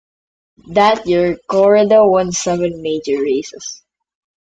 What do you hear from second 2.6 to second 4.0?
major races.